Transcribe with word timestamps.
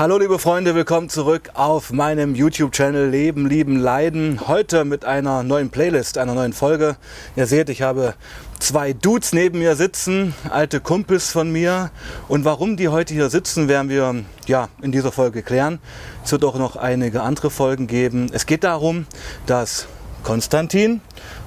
Hallo 0.00 0.16
liebe 0.16 0.38
Freunde, 0.38 0.74
willkommen 0.74 1.10
zurück 1.10 1.50
auf 1.52 1.92
meinem 1.92 2.34
YouTube-Channel 2.34 3.10
Leben, 3.10 3.46
Lieben, 3.46 3.76
Leiden. 3.76 4.48
Heute 4.48 4.86
mit 4.86 5.04
einer 5.04 5.42
neuen 5.42 5.68
Playlist, 5.68 6.16
einer 6.16 6.32
neuen 6.32 6.54
Folge. 6.54 6.96
Ihr 7.36 7.46
seht, 7.46 7.68
ich 7.68 7.82
habe 7.82 8.14
zwei 8.60 8.94
Dudes 8.94 9.34
neben 9.34 9.58
mir 9.58 9.76
sitzen, 9.76 10.32
alte 10.48 10.80
Kumpels 10.80 11.30
von 11.30 11.52
mir. 11.52 11.90
Und 12.28 12.46
warum 12.46 12.78
die 12.78 12.88
heute 12.88 13.12
hier 13.12 13.28
sitzen, 13.28 13.68
werden 13.68 13.90
wir 13.90 14.24
ja, 14.46 14.70
in 14.80 14.90
dieser 14.90 15.12
Folge 15.12 15.42
klären. 15.42 15.80
Es 16.24 16.32
wird 16.32 16.46
auch 16.46 16.56
noch 16.56 16.76
einige 16.76 17.20
andere 17.20 17.50
Folgen 17.50 17.86
geben. 17.86 18.30
Es 18.32 18.46
geht 18.46 18.64
darum, 18.64 19.04
dass 19.44 19.86
Konstantin 20.22 21.02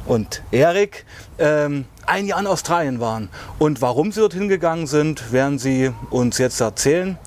und 0.05 0.43
Erik 0.51 1.05
ähm, 1.39 1.85
ein 2.05 2.27
Jahr 2.27 2.39
in 2.39 2.45
Australien 2.45 2.99
waren. 2.99 3.29
Und 3.57 3.81
warum 3.81 4.11
sie 4.11 4.19
dorthin 4.19 4.47
gegangen 4.47 4.85
sind, 4.85 5.31
werden 5.31 5.57
sie 5.57 5.89
uns 6.11 6.37
jetzt 6.37 6.61
erzählen. 6.61 7.17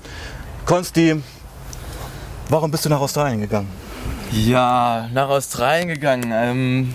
Konsti, 0.67 1.15
warum 2.49 2.69
bist 2.69 2.83
du 2.83 2.89
nach 2.89 2.99
Australien 2.99 3.39
gegangen? 3.39 3.69
Ja, 4.33 5.07
nach 5.13 5.29
Australien 5.29 5.87
gegangen. 5.87 6.29
Ähm, 6.33 6.93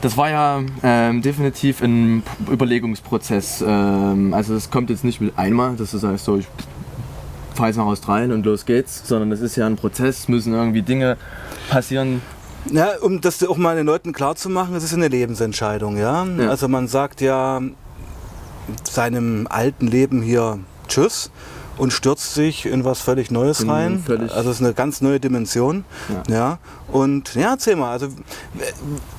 das 0.00 0.16
war 0.16 0.30
ja 0.30 0.62
ähm, 0.82 1.20
definitiv 1.20 1.82
ein 1.82 2.22
Überlegungsprozess. 2.50 3.60
Ähm, 3.60 4.32
also 4.32 4.54
es 4.54 4.70
kommt 4.70 4.88
jetzt 4.88 5.04
nicht 5.04 5.20
mit 5.20 5.38
einmal, 5.38 5.76
dass 5.76 5.90
du 5.90 5.98
sagst, 5.98 6.24
so 6.24 6.38
ich 6.38 6.46
fahre 7.54 7.68
jetzt 7.68 7.76
nach 7.76 7.84
Australien 7.84 8.32
und 8.32 8.46
los 8.46 8.64
geht's, 8.64 9.06
sondern 9.06 9.32
es 9.32 9.42
ist 9.42 9.56
ja 9.56 9.66
ein 9.66 9.76
Prozess, 9.76 10.26
müssen 10.26 10.54
irgendwie 10.54 10.80
Dinge 10.80 11.18
passieren. 11.68 12.22
Ja, 12.72 12.92
um 13.02 13.20
das 13.20 13.46
auch 13.46 13.58
mal 13.58 13.76
den 13.76 13.84
Leuten 13.84 14.14
klar 14.14 14.34
zu 14.34 14.48
machen, 14.48 14.74
es 14.76 14.82
ist 14.82 14.94
eine 14.94 15.08
Lebensentscheidung, 15.08 15.98
ja? 15.98 16.24
Ja. 16.24 16.48
Also 16.48 16.68
man 16.68 16.88
sagt 16.88 17.20
ja 17.20 17.60
seinem 18.82 19.46
alten 19.50 19.88
Leben 19.88 20.22
hier 20.22 20.58
Tschüss 20.88 21.30
und 21.78 21.92
stürzt 21.92 22.34
sich 22.34 22.66
in 22.66 22.84
was 22.84 23.00
völlig 23.00 23.30
Neues 23.30 23.60
In 23.60 23.70
rein. 23.70 24.02
völlig- 24.04 24.32
also 24.32 24.50
es 24.50 24.56
ist 24.56 24.62
eine 24.64 24.74
ganz 24.74 25.00
neue 25.00 25.20
Dimension. 25.20 25.84
Ja. 26.28 26.34
Ja. 26.34 26.58
Und 26.92 27.34
ja, 27.34 27.50
erzähl 27.52 27.76
mal. 27.76 27.90
Also 27.92 28.08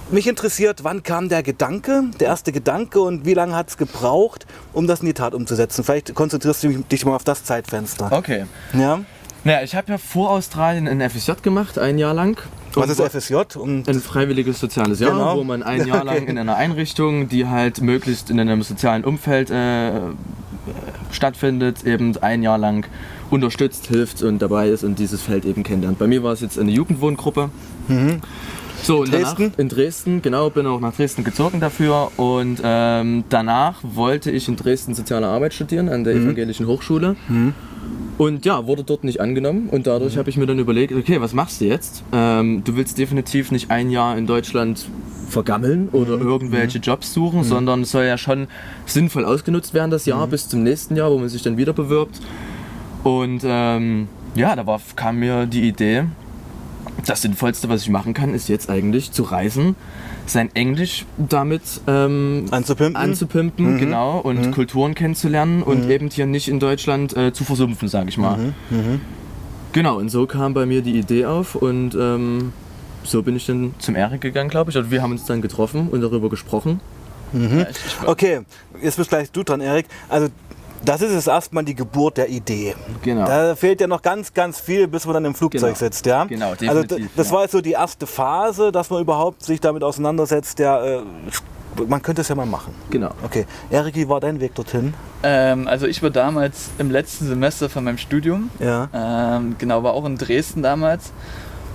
mich 0.10 0.28
interessiert, 0.28 0.84
wann 0.84 1.04
kam 1.04 1.30
der 1.30 1.44
Gedanke, 1.44 2.04
der 2.20 2.28
erste 2.28 2.52
Gedanke 2.52 3.00
und 3.02 3.26
wie 3.26 3.34
lange 3.34 3.56
hat 3.56 3.70
es 3.70 3.78
gebraucht, 3.78 4.46
um 4.74 4.88
das 4.88 5.02
in 5.02 5.06
die 5.08 5.14
Tat 5.14 5.34
umzusetzen? 5.34 5.84
Vielleicht 5.84 6.14
konzentrierst 6.16 6.64
du 6.64 6.70
dich 6.70 7.06
mal 7.06 7.16
auf 7.16 7.24
das 7.24 7.44
Zeitfenster. 7.44 8.12
Okay. 8.12 8.46
Ja. 8.74 9.00
Naja, 9.44 9.62
ich 9.64 9.76
habe 9.76 9.92
ja 9.92 9.98
vor 9.98 10.32
Australien 10.32 10.88
ein 10.88 11.00
FSJ 11.02 11.34
gemacht, 11.42 11.78
ein 11.78 11.98
Jahr 11.98 12.14
lang. 12.14 12.38
Was 12.80 12.90
ist 12.90 13.02
FSJ? 13.02 13.58
Und 13.58 13.88
Ein 13.88 14.00
freiwilliges 14.00 14.60
soziales 14.60 15.00
Jahr, 15.00 15.12
Genau. 15.12 15.38
wo 15.38 15.44
man 15.44 15.64
ein 15.64 15.86
Jahr 15.88 16.04
lang 16.04 16.26
in 16.28 16.38
einer 16.38 16.56
Einrichtung, 16.56 17.30
die 17.30 17.48
halt 17.48 17.82
möglichst 17.82 18.30
in 18.30 18.40
einem 18.40 18.62
sozialen 18.64 19.04
Umfeld 19.04 19.50
äh, 19.50 19.92
stattfindet, 21.12 21.86
eben 21.86 22.16
ein 22.22 22.44
Jahr 22.44 22.58
lang 22.58 22.86
unterstützt, 23.30 23.88
hilft 23.88 24.22
und 24.24 24.40
dabei 24.42 24.70
ist 24.70 24.84
und 24.84 25.00
dieses 25.00 25.22
Feld 25.22 25.46
eben 25.46 25.64
kennenlernt. 25.64 26.00
Bei 26.00 26.08
mir 26.08 26.24
war 26.24 26.34
es 26.34 26.42
jetzt 26.42 26.58
eine 26.60 26.72
Jugendwohngruppe. 26.72 27.50
So, 28.84 29.00
und 29.02 29.14
danach, 29.14 29.34
Mhm. 29.34 29.44
Dresden? 29.44 29.54
in 29.62 29.70
Dresden, 29.70 30.22
genau, 30.22 30.50
bin 30.50 30.68
auch 30.68 30.80
nach 30.80 30.94
Dresden 30.96 31.24
gezogen 31.24 31.60
dafür 31.60 32.12
und 32.18 32.60
ähm, 32.64 33.24
danach 33.30 33.80
wollte 33.82 34.30
ich 34.32 34.48
in 34.48 34.56
Dresden 34.56 34.94
soziale 34.94 35.28
Arbeit 35.28 35.54
studieren 35.54 35.90
an 35.90 36.04
der 36.04 36.16
Mhm. 36.16 36.26
Evangelischen 36.26 36.68
Hochschule. 36.68 37.16
Und 38.18 38.46
ja, 38.46 38.66
wurde 38.66 38.84
dort 38.84 39.04
nicht 39.04 39.22
angenommen 39.22 39.70
und 39.70 39.86
dadurch 39.86 40.16
Mhm. 40.16 40.20
habe 40.20 40.30
ich 40.32 40.38
mir 40.38 40.48
dann 40.48 40.58
überlegt, 40.58 40.92
okay, 40.94 41.22
was 41.22 41.34
machst 41.34 41.62
du 41.62 41.66
jetzt? 41.66 42.04
Ähm, 42.12 42.64
du 42.64 42.76
willst 42.76 42.98
definitiv 42.98 43.52
nicht 43.52 43.70
ein 43.70 43.92
Jahr 43.92 44.18
in 44.18 44.26
Deutschland 44.26 44.88
vergammeln 45.30 45.90
oder 45.92 46.18
Mhm. 46.18 46.28
irgendwelche 46.28 46.80
Jobs 46.80 47.14
suchen, 47.14 47.44
sondern 47.44 47.82
es 47.84 47.92
soll 47.92 48.06
ja 48.06 48.18
schon 48.18 48.48
sinnvoll 48.88 49.24
ausgenutzt 49.26 49.74
werden, 49.76 49.92
das 49.92 50.06
Mhm. 50.06 50.12
Jahr 50.12 50.28
bis 50.28 50.48
zum 50.50 50.64
nächsten 50.64 50.96
Jahr, 50.96 51.12
wo 51.12 51.18
man 51.20 51.30
sich 51.30 51.44
dann 51.44 51.58
wieder 51.58 51.74
bewirbt. 51.74 52.20
Und 53.04 53.42
ähm, 53.46 54.08
ja, 54.36 54.56
da 54.56 54.66
war, 54.66 54.82
kam 54.96 55.18
mir 55.20 55.46
die 55.46 55.68
Idee, 55.68 56.06
das 57.06 57.22
Sinnvollste, 57.22 57.70
was 57.70 57.84
ich 57.84 57.90
machen 57.90 58.14
kann, 58.16 58.34
ist 58.34 58.50
jetzt 58.50 58.70
eigentlich 58.70 59.12
zu 59.12 59.24
reisen, 59.24 59.76
sein 60.30 60.50
Englisch 60.56 61.06
damit 61.18 61.62
ähm, 61.88 62.46
anzupimpen? 62.52 62.96
anzupimpen, 62.96 63.74
Mhm. 63.76 63.78
genau, 63.80 64.20
und 64.20 64.52
Kulturen 64.52 64.96
kennenzulernen 64.96 65.64
und 65.64 65.90
eben 65.90 66.10
hier 66.10 66.26
nicht 66.26 66.48
in 66.48 66.60
Deutschland 66.60 67.16
äh, 67.16 67.34
zu 67.34 67.44
versumpfen, 67.44 67.88
sage 67.88 68.10
ich 68.10 68.18
mal. 68.18 68.38
Mhm. 68.70 69.02
Genau, 69.74 69.98
und 69.98 70.10
so 70.10 70.26
kam 70.26 70.54
bei 70.54 70.66
mir 70.66 70.82
die 70.82 70.98
Idee 70.98 71.26
auf 71.26 71.56
und 71.56 71.96
ähm, 72.00 72.54
so 73.04 73.22
bin 73.24 73.36
ich 73.36 73.46
dann 73.46 73.74
zum 73.80 73.96
Erik 73.96 74.22
gegangen, 74.22 74.50
glaube 74.50 74.72
ich. 74.72 74.78
Und 74.78 74.92
wir 74.92 75.02
haben 75.02 75.12
uns 75.12 75.26
dann 75.26 75.42
getroffen 75.42 75.90
und 75.90 76.02
darüber 76.02 76.30
gesprochen. 76.30 76.80
Mhm. 77.34 77.60
Ja, 77.60 77.68
ich, 77.70 77.78
ich, 77.78 78.08
Okay, 78.08 78.42
jetzt 78.82 78.98
bist 78.98 79.10
gleich 79.10 79.32
du 79.32 79.44
dran, 79.44 79.62
Erik. 79.62 79.86
Also 80.10 80.30
das 80.86 81.02
ist 81.02 81.14
jetzt 81.14 81.28
erstmal 81.28 81.64
die 81.64 81.76
Geburt 81.76 82.18
der 82.18 82.30
Idee. 82.30 82.76
Genau. 83.04 83.26
Da 83.26 83.56
fehlt 83.56 83.82
ja 83.82 83.88
noch 83.88 84.02
ganz, 84.02 84.34
ganz 84.34 84.60
viel, 84.60 84.88
bis 84.88 85.06
man 85.06 85.16
dann 85.16 85.26
im 85.26 85.36
Flugzeug 85.36 85.62
Genau. 85.62 85.76
sitzt, 85.76 86.06
ja? 86.06 86.26
Genau, 86.26 86.50
Also 86.52 86.56
definitiv, 86.84 86.98
d- 86.98 87.10
das 87.16 87.28
ja. 87.30 87.34
war 87.34 87.42
jetzt 87.44 87.52
so 87.52 87.62
die 87.62 87.72
erste 87.72 88.08
Phase, 88.08 88.72
dass 88.72 88.90
man 88.90 89.02
überhaupt 89.02 89.44
sich 89.44 89.60
damit 89.60 89.84
auseinandersetzt. 89.84 90.60
Ja, 90.60 90.84
äh, 90.84 91.02
man 91.88 92.02
könnte 92.02 92.22
es 92.22 92.28
ja 92.28 92.36
mal 92.36 92.46
machen. 92.46 92.74
genau. 92.90 93.12
Okay, 93.24 93.46
Erik, 93.70 93.96
wie 93.96 94.10
war 94.10 94.20
dein 94.20 94.40
Weg 94.40 94.56
dorthin? 94.56 94.94
Ähm, 95.24 95.68
also 95.68 95.86
ich 95.88 96.02
war 96.02 96.10
damals 96.10 96.70
im 96.80 96.90
letzten 96.92 97.28
Semester 97.28 97.70
von 97.70 97.84
meinem 97.84 97.98
Studium. 98.00 98.50
Ja. 98.60 98.90
Ähm, 98.94 99.56
genau, 99.60 99.84
war 99.84 99.94
auch 99.94 100.06
in 100.06 100.18
Dresden 100.18 100.64
damals. 100.64 101.12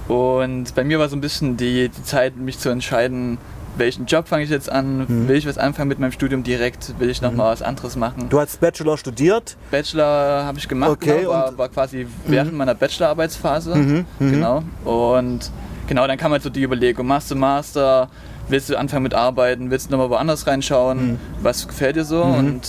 Und 0.09 0.75
bei 0.75 0.83
mir 0.85 0.99
war 0.99 1.09
so 1.09 1.17
ein 1.17 1.21
bisschen 1.21 1.57
die, 1.57 1.89
die 1.89 2.03
Zeit, 2.03 2.37
mich 2.37 2.59
zu 2.59 2.69
entscheiden, 2.71 3.39
welchen 3.77 4.07
Job 4.07 4.29
fange 4.29 4.45
ich 4.45 4.51
jetzt 4.51 4.71
an? 4.71 5.07
Mhm. 5.09 5.29
Will 5.29 5.37
ich 5.37 5.47
was 5.47 5.59
anfangen 5.59 5.89
mit 5.89 5.99
meinem 5.99 6.13
Studium 6.13 6.43
direkt? 6.43 6.95
Will 6.99 7.11
ich 7.11 7.23
noch 7.23 7.33
mal 7.33 7.53
was 7.53 7.63
anderes 7.63 7.97
machen? 7.97 8.29
Du 8.29 8.39
hast 8.41 8.61
Bachelor 8.61 8.99
studiert. 8.99 9.57
Bachelor 9.71 10.45
habe 10.45 10.59
ich 10.59 10.69
gemacht, 10.69 10.91
Okay, 10.91 11.19
genau, 11.21 11.31
war, 11.31 11.59
war 11.59 11.69
quasi 11.69 12.07
während 12.27 12.53
meiner 12.55 12.75
Bachelorarbeitsphase. 12.75 13.75
Mhm, 13.75 14.05
mhm. 14.19 14.31
Genau. 14.33 14.63
Und 14.85 15.51
genau, 15.87 16.07
dann 16.07 16.19
kam 16.19 16.33
halt 16.33 16.43
so 16.43 16.51
die 16.51 16.63
Überlegung, 16.63 17.07
machst 17.07 17.31
du 17.31 17.35
Master, 17.35 18.09
willst 18.49 18.69
du 18.69 18.77
anfangen 18.77 19.05
mit 19.05 19.15
Arbeiten, 19.15 19.71
willst 19.71 19.87
du 19.89 19.93
nochmal 19.93 20.11
woanders 20.11 20.47
reinschauen, 20.47 21.19
was 21.43 21.67
gefällt 21.67 21.97
dir 21.97 22.05
so? 22.05 22.23
Und 22.23 22.55
Mhm. 22.55 22.61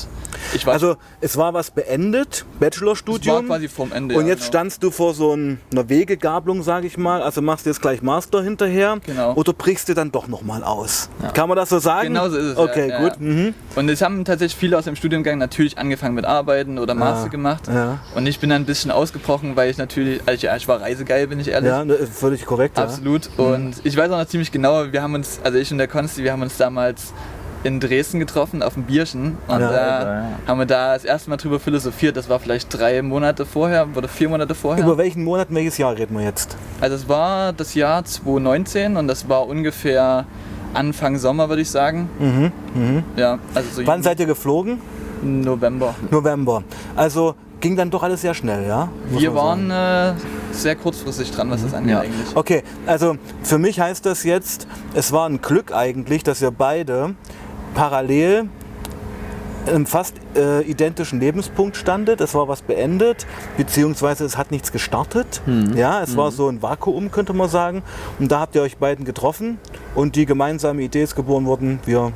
Also 0.66 0.96
es 1.22 1.38
war 1.38 1.54
was 1.54 1.72
beendet, 1.72 2.30
das 2.32 2.42
war 2.44 2.60
Bachelorstudium. 2.60 3.46
quasi 3.48 3.68
vorm 3.68 3.92
Ende. 3.92 4.16
Und 4.16 4.22
ja, 4.24 4.30
jetzt 4.30 4.40
genau. 4.42 4.48
standst 4.50 4.84
du 4.84 4.92
vor 4.92 5.14
so 5.14 5.36
ein- 5.36 5.60
einer 5.72 5.90
Wegegabelung, 5.90 6.64
sage 6.64 6.88
ich 6.88 6.98
mal. 6.98 7.22
Also 7.22 7.42
machst 7.42 7.66
du 7.66 7.70
jetzt 7.70 7.82
gleich 7.82 8.02
Master 8.02 8.42
hinterher. 8.44 8.98
Genau. 9.06 9.34
Oder 9.36 9.54
brichst 9.54 9.90
du 9.90 9.94
dann 9.94 10.12
doch 10.12 10.28
nochmal 10.28 10.64
aus? 10.64 11.10
Kann 11.34 11.48
man 11.50 11.56
das 11.58 11.70
so 11.70 11.80
sagen? 11.80 12.10
Genau 12.10 12.30
so 12.30 12.38
ist 12.38 12.46
es, 12.46 12.58
Okay, 12.58 12.90
ja, 12.90 13.00
gut. 13.02 13.14
ja. 13.14 13.18
Mhm. 13.20 13.54
Und 13.76 13.90
es 13.90 14.02
haben 14.02 14.24
tatsächlich 14.26 14.56
viele 14.60 14.78
aus 14.78 14.86
dem 14.86 14.96
Studiengang 14.96 15.38
natürlich 15.38 15.78
angefangen 15.78 16.16
mit 16.16 16.26
Arbeiten 16.26 16.78
oder 16.80 16.94
Master 16.96 17.26
Ah, 17.26 17.30
gemacht. 17.30 17.68
ja. 17.68 18.00
Und 18.16 18.28
ich 18.28 18.40
bin 18.40 18.50
dann 18.50 18.64
ein 18.64 18.66
bisschen 18.66 18.92
ausgebrochen, 18.92 19.56
weil 19.56 19.70
ich 19.70 19.78
natürlich, 19.78 20.22
also 20.26 20.36
ich, 20.36 20.42
ja, 20.44 20.56
ich 20.56 20.68
war 20.68 20.82
reisegeil, 20.82 21.28
bin 21.28 21.40
ich 21.40 21.48
ehrlich. 21.50 21.70
Ja, 21.70 21.84
ne, 21.86 21.96
völlig 22.12 22.46
korrekt. 22.46 22.78
Ja. 22.78 22.84
Absolut. 22.86 23.30
Und 23.38 23.76
ich 23.84 23.96
weiß 23.98 24.12
auch 24.12 24.18
noch 24.20 24.28
ziemlich 24.28 24.52
genau, 24.52 24.92
wir 24.92 25.02
haben 25.02 25.16
uns, 25.16 25.40
also 25.44 25.58
ich 25.58 25.72
und 25.72 25.78
der 25.78 25.88
Konsti, 25.88 26.24
wir 26.24 26.32
haben 26.32 26.42
uns 26.42 26.58
damals 26.58 27.14
in 27.64 27.80
Dresden 27.80 28.20
getroffen 28.20 28.62
auf 28.62 28.74
dem 28.74 28.84
Bierchen. 28.84 29.38
Und 29.48 29.60
Ja. 29.62 29.72
da 29.72 30.04
Ja. 30.16 30.30
haben 30.48 30.60
wir 30.60 30.66
da 30.66 30.94
das 30.94 31.06
erste 31.06 31.30
Mal 31.30 31.38
drüber 31.38 31.60
philosophiert. 31.60 32.18
Das 32.18 32.28
war 32.30 32.40
vielleicht 32.40 32.68
drei 32.78 33.02
Monate 33.02 33.46
vorher 33.46 33.88
oder 33.96 34.08
vier 34.08 34.30
Monate 34.30 34.54
vorher. 34.56 34.84
Über 34.84 34.98
welchen 34.98 35.24
Monat, 35.24 35.48
welches 35.52 35.78
Jahr 35.78 35.96
reden 35.98 36.18
wir 36.18 36.24
jetzt? 36.26 36.56
Also 36.82 36.96
es 36.96 37.08
war 37.08 37.54
das 37.54 37.74
Jahr 37.74 38.04
2019 38.04 38.98
und 38.98 39.08
das 39.08 39.30
war 39.30 39.48
ungefähr 39.48 40.26
Anfang 40.74 41.18
Sommer, 41.18 41.50
würde 41.50 41.62
ich 41.62 41.70
sagen. 41.70 42.10
Mhm. 42.20 42.52
Mhm. 42.74 43.04
Ja, 43.16 43.38
also 43.54 43.70
so 43.82 43.88
Wann 43.88 44.02
seid 44.04 44.20
ihr 44.20 44.26
geflogen? 44.26 44.82
November. 45.22 45.96
November. 46.12 46.64
Also 46.96 47.36
ging 47.62 47.78
dann 47.78 47.90
doch 47.90 48.04
alles 48.04 48.20
sehr 48.22 48.34
schnell, 48.34 48.68
ja? 48.68 48.90
Muss 49.10 49.22
Wir 49.22 49.34
waren 49.34 49.72
äh, 49.72 50.14
sehr 50.52 50.76
kurzfristig 50.76 51.32
dran, 51.32 51.50
was 51.50 51.64
das 51.64 51.74
angeht 51.74 51.92
Ja. 51.94 52.00
eigentlich. 52.02 52.36
Okay, 52.36 52.64
also 52.86 53.16
für 53.42 53.58
mich 53.58 53.80
heißt 53.80 54.06
das 54.06 54.24
jetzt, 54.26 54.68
es 54.94 55.14
war 55.14 55.30
ein 55.30 55.42
Glück 55.42 55.72
eigentlich, 55.74 56.24
dass 56.24 56.42
ihr 56.42 56.52
beide 56.52 57.16
parallel 57.74 58.50
im 59.74 59.86
fast 59.86 60.16
äh, 60.36 60.62
identischen 60.62 61.20
Lebenspunkt 61.20 61.78
standet. 61.78 62.20
Es 62.22 62.34
war 62.36 62.48
was 62.48 62.62
beendet, 62.62 63.26
beziehungsweise 63.58 64.26
es 64.26 64.38
hat 64.38 64.52
nichts 64.52 64.72
gestartet. 64.72 65.42
Ja, 65.76 66.02
es 66.02 66.18
war 66.18 66.32
so 66.32 66.50
ein 66.50 66.62
Vakuum, 66.62 67.12
könnte 67.12 67.34
man 67.34 67.50
sagen. 67.50 67.82
Und 68.20 68.32
da 68.32 68.42
habt 68.42 68.56
ihr 68.56 68.62
euch 68.62 68.78
beiden 68.78 69.06
getroffen 69.06 69.58
und 69.96 70.16
die 70.16 70.26
gemeinsame 70.26 70.82
Idee 70.82 71.04
ist 71.04 71.16
geboren 71.16 71.46
worden, 71.46 71.80
wir 71.86 72.12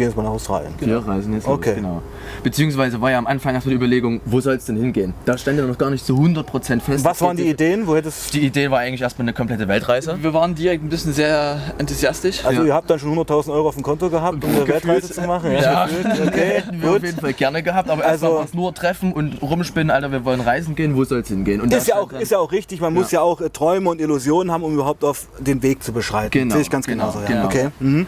gehen 0.00 0.08
jetzt 0.08 0.16
mal 0.16 0.22
nach 0.22 0.30
Australien. 0.30 0.72
Wir 0.80 0.96
reisen 1.06 1.34
jetzt 1.34 1.46
los, 1.46 1.54
Okay. 1.56 1.74
genau. 1.74 2.00
Beziehungsweise 2.42 3.00
war 3.02 3.10
ja 3.10 3.18
am 3.18 3.26
Anfang 3.26 3.54
erstmal 3.54 3.70
die 3.72 3.76
Überlegung, 3.76 4.20
wo 4.24 4.40
soll 4.40 4.54
es 4.54 4.64
denn 4.64 4.76
hingehen? 4.76 5.12
Da 5.26 5.36
stand 5.36 5.58
ja 5.58 5.66
noch 5.66 5.76
gar 5.76 5.90
nicht 5.90 6.06
zu 6.06 6.14
100% 6.16 6.80
fest. 6.80 7.04
Was 7.04 7.20
waren 7.20 7.36
die 7.36 7.48
Ideen? 7.48 7.86
Wo 7.86 7.94
hättest 7.94 8.32
Die 8.32 8.40
Idee 8.46 8.70
war 8.70 8.78
eigentlich 8.78 9.02
erstmal 9.02 9.24
eine 9.24 9.34
komplette 9.34 9.68
Weltreise. 9.68 10.16
Wir 10.22 10.32
waren 10.32 10.54
direkt 10.54 10.82
ein 10.82 10.88
bisschen 10.88 11.12
sehr 11.12 11.60
enthusiastisch. 11.78 12.44
also 12.46 12.62
Ja. 12.62 12.68
ihr 12.68 12.74
habt 12.74 12.88
dann 12.88 12.98
schon 12.98 13.10
100.000 13.10 13.52
Euro 13.52 13.68
auf 13.68 13.74
dem 13.74 13.82
Konto 13.82 14.08
gehabt, 14.08 14.42
um 14.42 14.50
eine. 14.50 14.66
Weltreise 14.66 15.12
zu 15.12 15.20
machen? 15.22 15.52
Ja. 15.52 15.86
gefühlt. 15.90 16.28
Okay, 16.28 16.40
Hätten 16.64 16.82
wir 16.82 16.90
auf 16.92 17.02
jeden 17.04 17.20
Fall 17.20 17.32
gerne 17.34 17.62
gehabt, 17.62 17.90
aber 17.90 18.04
Also- 18.04 18.38
erstmal 18.40 18.62
nur 18.62 18.74
treffen 18.74 19.12
und 19.12 19.42
rumspinnen, 19.42 19.90
Alter, 19.90 20.10
wir 20.12 20.24
wollen 20.24 20.40
reisen 20.40 20.74
gehen, 20.74 20.96
wo 20.96 21.04
soll 21.04 21.20
es 21.20 21.28
hingehen? 21.28 21.60
Und 21.60 21.72
Ist 21.74 21.88
ja, 21.88 21.96
auch, 21.96 22.10
ist 22.12 22.30
ja 22.32 22.38
auch 22.38 22.52
richtig, 22.52 22.80
man 22.80 22.94
muss 22.94 23.10
ja 23.10 23.20
auch 23.20 23.40
äh, 23.42 23.50
Träume 23.50 23.90
und 23.90 24.00
Illusionen 24.00 24.50
haben, 24.50 24.62
um 24.64 24.72
überhaupt 24.72 25.04
auf 25.04 25.26
den 25.38 25.62
Weg 25.62 25.82
zu 25.82 25.92
beschreiten. 25.92 26.30
Genau, 26.30 26.54
Sehe 26.54 26.62
ich 26.62 26.70
ganz 26.70 26.86
genau, 26.86 27.10
genauso. 27.10 27.20
Ja. 27.20 27.26
genau. 27.26 27.44
Okay. 27.46 27.68
Mhm. 27.80 28.06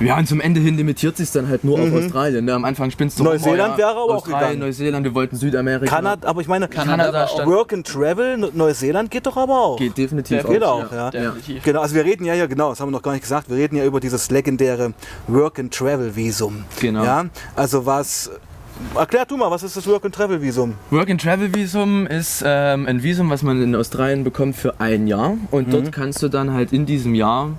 Ja, 0.00 0.16
und 0.16 0.28
zum 0.28 0.40
Ende 0.40 0.60
hin 0.60 0.76
limitiert 0.76 1.16
sich 1.16 1.32
dann 1.32 1.48
halt 1.48 1.64
nur 1.64 1.80
auf 1.80 1.92
Australien. 1.92 2.44
Ne? 2.44 2.54
Am 2.54 2.64
Anfang 2.64 2.90
spinnst 2.92 3.18
du 3.18 3.24
Mhm. 3.24 3.30
Neuseeland 3.30 3.74
oh 3.74 3.78
wäre 3.78 3.90
aber 3.90 4.00
auch 4.02 4.14
Australien, 4.14 4.40
gegangen. 4.50 4.58
Neuseeland, 4.60 5.04
wir 5.04 5.14
wollten 5.14 5.34
Südamerika. 5.36 5.92
Kanada, 5.92 6.28
aber 6.28 6.40
ich 6.40 6.46
meine, 6.46 6.68
Kanada 6.68 7.04
Kanada 7.10 7.24
auch. 7.24 7.46
Work 7.46 7.72
and 7.72 7.84
Travel, 7.86 8.36
Ne- 8.38 8.50
Neuseeland 8.54 9.10
geht 9.10 9.26
doch 9.26 9.36
aber 9.36 9.58
auch. 9.60 9.76
Geht 9.76 9.98
definitiv 9.98 10.46
Geht 10.46 10.62
auch, 10.62 10.92
ja. 10.92 11.10
Definitiv. 11.10 11.64
Genau, 11.64 11.80
also 11.80 11.96
wir 11.96 12.04
reden 12.04 12.24
ja, 12.24 12.34
ja, 12.34 12.46
genau, 12.46 12.70
das 12.70 12.78
haben 12.80 12.88
wir 12.88 12.92
noch 12.92 13.02
gar 13.02 13.10
nicht 13.12 13.22
gesagt, 13.22 13.50
wir 13.50 13.56
reden 13.56 13.74
ja 13.76 13.84
über 13.84 13.98
dieses 13.98 14.30
legendäre 14.30 14.92
Work-and-Travel-Visum. 15.26 16.64
Genau. 16.80 17.04
Ja, 17.04 17.24
also 17.56 17.84
was, 17.84 18.30
erklär 18.94 19.24
du 19.26 19.36
mal, 19.36 19.50
was 19.50 19.64
ist 19.64 19.76
das 19.76 19.86
Work-and-Travel-Visum? 19.88 20.74
Work-and-Travel-Visum 20.90 22.06
ist 22.06 22.44
ähm, 22.46 22.86
ein 22.86 23.02
Visum, 23.02 23.30
was 23.30 23.42
man 23.42 23.60
in 23.60 23.74
Australien 23.74 24.22
bekommt 24.22 24.54
für 24.54 24.78
ein 24.80 25.08
Jahr. 25.08 25.34
Und 25.50 25.66
Mhm. 25.68 25.72
dort 25.72 25.92
kannst 25.92 26.22
du 26.22 26.28
dann 26.28 26.52
halt 26.52 26.72
in 26.72 26.86
diesem 26.86 27.14
Jahr 27.16 27.50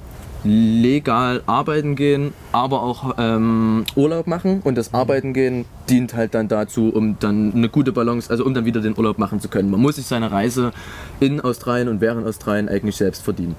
legal 0.44 1.44
arbeiten 1.46 1.96
gehen, 1.96 2.34
aber 2.52 2.82
auch 2.82 3.16
ähm, 3.18 3.86
Urlaub 3.96 4.28
machen. 4.28 4.62
Und 4.64 4.76
das 4.78 4.94
Arbeiten 4.94 5.34
gehen 5.34 5.66
dient 5.90 6.14
halt 6.14 6.34
dann 6.34 6.48
dazu, 6.48 6.90
um 6.94 7.18
dann 7.20 7.54
eine 7.54 7.70
gute 7.70 7.92
Balance, 7.92 8.30
also 8.30 8.46
um 8.46 8.54
dann 8.54 8.66
wieder 8.66 8.82
den 8.82 8.98
Urlaub 8.98 9.18
machen 9.18 9.42
zu 9.42 9.50
können. 9.50 9.70
Man 9.70 9.82
muss 9.82 9.96
sich 9.98 10.06
seine 10.06 10.32
Reise 10.32 10.72
in 11.20 11.42
Australien 11.42 11.88
und 11.90 12.00
während 12.02 12.26
Australien 12.26 12.70
eigentlich 12.70 12.96
selbst 12.96 13.24
verdienen. 13.24 13.56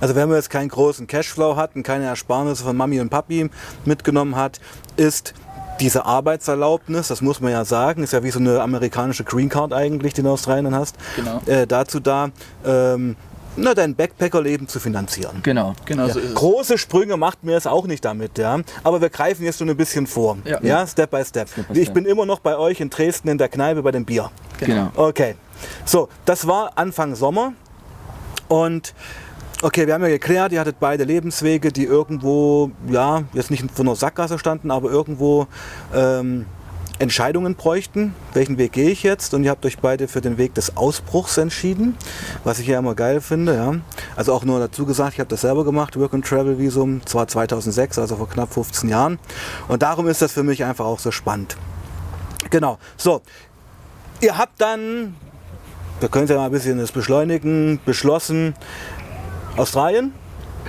Also 0.00 0.14
wenn 0.14 0.28
man 0.28 0.36
jetzt 0.36 0.50
keinen 0.50 0.68
großen 0.68 1.06
Cashflow 1.06 1.56
hat 1.56 1.74
und 1.74 1.82
keine 1.84 2.04
Ersparnisse 2.04 2.64
von 2.64 2.76
Mami 2.76 3.00
und 3.00 3.08
Papi 3.08 3.48
mitgenommen 3.84 4.36
hat, 4.36 4.60
ist 4.96 5.32
diese 5.80 6.04
Arbeitserlaubnis, 6.04 7.08
das 7.08 7.22
muss 7.22 7.40
man 7.40 7.52
ja 7.52 7.64
sagen, 7.64 8.02
ist 8.02 8.12
ja 8.12 8.22
wie 8.22 8.30
so 8.30 8.38
eine 8.38 8.60
amerikanische 8.60 9.24
Green 9.24 9.48
Card 9.48 9.72
eigentlich, 9.72 10.12
die 10.12 10.20
du 10.20 10.28
in 10.28 10.32
Australien 10.34 10.74
hast, 10.74 10.96
Genau. 11.16 11.40
äh, 11.46 11.66
dazu 11.66 12.00
da, 12.00 12.28
ähm, 12.66 13.16
na, 13.56 13.74
dein 13.74 13.94
Backpackerleben 13.94 14.68
zu 14.68 14.80
finanzieren. 14.80 15.40
Genau. 15.42 15.74
Genau 15.84 16.08
so 16.08 16.18
ist 16.18 16.30
es. 16.30 16.34
Große 16.34 16.78
Sprünge 16.78 17.16
macht 17.16 17.44
mir 17.44 17.56
es 17.56 17.66
auch 17.66 17.86
nicht 17.86 18.04
damit, 18.04 18.38
ja. 18.38 18.60
Aber 18.84 19.00
wir 19.00 19.10
greifen 19.10 19.44
jetzt 19.44 19.58
so 19.58 19.64
ein 19.64 19.76
bisschen 19.76 20.06
vor. 20.06 20.38
Ja. 20.44 20.86
Step 20.86 21.10
by 21.10 21.24
Step. 21.24 21.48
by 21.54 21.78
Ich 21.78 21.86
step. 21.86 21.94
bin 21.94 22.04
immer 22.06 22.26
noch 22.26 22.40
bei 22.40 22.56
euch 22.56 22.80
in 22.80 22.90
Dresden 22.90 23.28
in 23.28 23.38
der 23.38 23.48
Kneipe 23.48 23.82
bei 23.82 23.90
dem 23.90 24.04
Bier. 24.04 24.30
Genau. 24.58 24.90
Okay. 24.94 25.34
So, 25.84 26.08
das 26.24 26.46
war 26.46 26.72
Anfang 26.76 27.14
Sommer. 27.14 27.52
Und 28.48 28.94
okay, 29.62 29.86
wir 29.86 29.94
haben 29.94 30.02
ja 30.02 30.08
geklärt, 30.08 30.52
ihr 30.52 30.60
hattet 30.60 30.76
beide 30.80 31.04
Lebenswege, 31.04 31.72
die 31.72 31.84
irgendwo, 31.84 32.70
ja, 32.88 33.22
jetzt 33.32 33.50
nicht 33.50 33.64
vor 33.72 33.84
einer 33.84 33.94
Sackgasse 33.96 34.38
standen, 34.38 34.70
aber 34.70 34.90
irgendwo 34.90 35.46
ähm, 35.94 36.46
Entscheidungen 37.00 37.54
bräuchten. 37.54 38.14
Welchen 38.34 38.58
Weg 38.58 38.72
gehe 38.72 38.90
ich 38.90 39.02
jetzt? 39.02 39.32
Und 39.32 39.42
ihr 39.42 39.50
habt 39.50 39.64
euch 39.64 39.78
beide 39.78 40.06
für 40.06 40.20
den 40.20 40.36
Weg 40.36 40.54
des 40.54 40.76
Ausbruchs 40.76 41.38
entschieden, 41.38 41.96
was 42.44 42.58
ich 42.58 42.66
ja 42.66 42.78
immer 42.78 42.94
geil 42.94 43.22
finde. 43.22 43.54
Ja. 43.54 43.74
Also 44.16 44.34
auch 44.34 44.44
nur 44.44 44.60
dazu 44.60 44.84
gesagt, 44.84 45.14
ich 45.14 45.18
habe 45.20 45.28
das 45.28 45.40
selber 45.40 45.64
gemacht, 45.64 45.98
Work 45.98 46.12
and 46.12 46.26
Travel 46.26 46.58
Visum, 46.58 47.04
zwar 47.06 47.26
2006, 47.26 47.98
also 47.98 48.16
vor 48.16 48.28
knapp 48.28 48.52
15 48.52 48.90
Jahren. 48.90 49.18
Und 49.66 49.82
darum 49.82 50.08
ist 50.08 50.20
das 50.20 50.32
für 50.32 50.42
mich 50.42 50.62
einfach 50.62 50.84
auch 50.84 50.98
so 50.98 51.10
spannend. 51.10 51.56
Genau. 52.50 52.78
So, 52.98 53.22
ihr 54.20 54.36
habt 54.36 54.60
dann, 54.60 55.16
wir 56.00 56.10
können 56.10 56.24
es 56.24 56.30
ja 56.30 56.36
mal 56.36 56.46
ein 56.46 56.52
bisschen 56.52 56.78
das 56.78 56.92
beschleunigen, 56.92 57.80
beschlossen, 57.86 58.54
Australien, 59.56 60.12